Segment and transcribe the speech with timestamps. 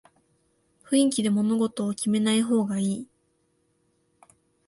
[0.83, 3.07] 雰囲気で物事を決めない方がいい